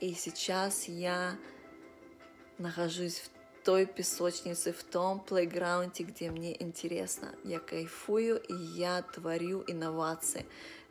И 0.00 0.12
сейчас 0.12 0.86
я 0.86 1.38
нахожусь 2.58 3.20
в 3.20 3.64
той 3.64 3.86
песочнице, 3.86 4.72
в 4.72 4.82
том 4.82 5.20
плейграунде, 5.20 6.04
где 6.04 6.30
мне 6.30 6.60
интересно. 6.62 7.34
Я 7.44 7.58
кайфую, 7.58 8.38
и 8.38 8.54
я 8.54 9.02
творю 9.02 9.64
инновации. 9.66 10.46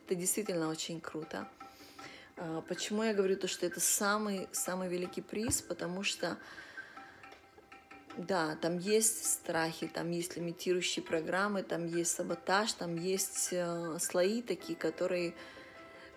Это 0.05 0.15
действительно 0.15 0.69
очень 0.69 1.01
круто. 1.01 1.47
А, 2.37 2.61
почему 2.61 3.03
я 3.03 3.13
говорю 3.13 3.35
то, 3.35 3.47
что 3.47 3.65
это 3.65 3.79
самый, 3.79 4.47
самый 4.51 4.89
великий 4.89 5.21
приз? 5.21 5.61
Потому 5.61 6.03
что, 6.03 6.37
да, 8.15 8.55
там 8.57 8.77
есть 8.77 9.25
страхи, 9.25 9.87
там 9.87 10.11
есть 10.11 10.37
лимитирующие 10.37 11.03
программы, 11.03 11.63
там 11.63 11.87
есть 11.87 12.11
саботаж, 12.11 12.73
там 12.73 12.95
есть 12.95 13.49
э, 13.51 13.97
слои 13.99 14.41
такие, 14.41 14.77
которые 14.77 15.33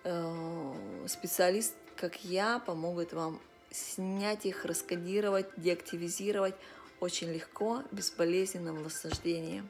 э, 0.04 1.04
специалист, 1.08 1.74
как 1.96 2.22
я, 2.22 2.58
помогут 2.58 3.12
вам 3.12 3.40
снять 3.70 4.46
их, 4.46 4.64
раскодировать, 4.64 5.46
деактивизировать 5.56 6.54
очень 7.00 7.32
легко, 7.32 7.82
без 7.90 8.10
болезненного 8.10 8.78
наслаждения. 8.78 9.64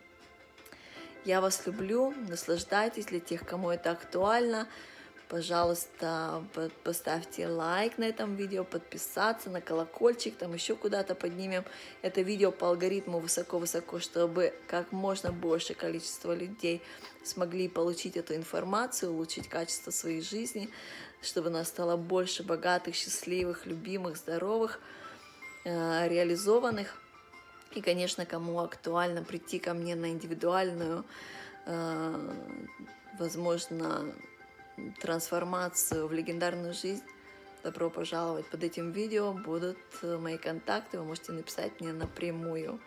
Я 1.25 1.41
вас 1.41 1.67
люблю, 1.67 2.15
наслаждайтесь 2.29 3.07
для 3.07 3.21
тех, 3.21 3.47
кому 3.47 3.71
это 3.71 3.91
актуально. 3.91 4.67
Пожалуйста, 5.31 6.43
поставьте 6.83 7.47
лайк 7.47 7.99
на 7.99 8.05
этом 8.05 8.35
видео, 8.35 8.64
подписаться 8.64 9.49
на 9.49 9.61
колокольчик, 9.61 10.37
там 10.37 10.53
еще 10.55 10.75
куда-то 10.75 11.14
поднимем 11.14 11.64
это 12.03 12.23
видео 12.23 12.51
по 12.51 12.66
алгоритму 12.66 13.21
высоко-высоко, 13.21 14.01
чтобы 14.01 14.53
как 14.66 14.90
можно 14.90 15.31
больше 15.31 15.75
количество 15.75 16.35
людей 16.35 16.83
смогли 17.23 17.69
получить 17.69 18.16
эту 18.16 18.35
информацию, 18.35 19.12
улучшить 19.12 19.49
качество 19.49 19.93
своей 19.93 20.21
жизни, 20.21 20.69
чтобы 21.23 21.49
нас 21.49 21.69
стало 21.69 21.97
больше 21.97 22.43
богатых, 22.43 22.97
счастливых, 22.97 23.66
любимых, 23.66 24.16
здоровых, 24.16 24.81
э, 25.64 26.09
реализованных. 26.09 27.01
И, 27.77 27.81
конечно, 27.81 28.27
кому 28.27 28.59
актуально 28.59 29.23
прийти 29.23 29.61
ко 29.61 29.75
мне 29.75 29.95
на 29.95 30.11
индивидуальную, 30.11 31.05
э, 31.66 32.35
возможно, 33.16 34.12
трансформацию 35.01 36.07
в 36.07 36.12
легендарную 36.12 36.73
жизнь, 36.75 37.03
добро 37.62 37.90
пожаловать. 37.90 38.47
Под 38.47 38.64
этим 38.64 38.93
видео 38.93 39.33
будут 39.33 39.79
э, 40.03 40.16
мои 40.16 40.38
контакты, 40.38 40.99
вы 40.99 41.05
можете 41.05 41.33
написать 41.33 41.81
мне 41.81 41.93
напрямую. 41.93 42.81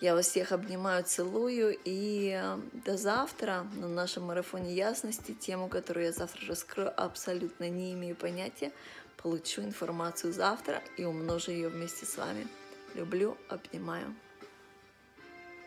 Я 0.00 0.14
вас 0.14 0.26
всех 0.28 0.50
обнимаю, 0.50 1.04
целую 1.04 1.78
и 1.84 2.36
э, 2.36 2.58
до 2.84 2.96
завтра 2.96 3.66
на 3.76 3.88
нашем 3.88 4.24
марафоне 4.24 4.74
ясности. 4.74 5.32
Тему, 5.32 5.68
которую 5.68 6.06
я 6.06 6.12
завтра 6.12 6.48
раскрою, 6.48 6.92
абсолютно 6.96 7.68
не 7.68 7.92
имею 7.92 8.16
понятия. 8.16 8.72
Получу 9.16 9.62
информацию 9.62 10.32
завтра 10.32 10.82
и 10.96 11.04
умножу 11.04 11.52
ее 11.52 11.68
вместе 11.68 12.04
с 12.04 12.16
вами. 12.16 12.48
Люблю, 12.94 13.36
обнимаю. 13.48 14.14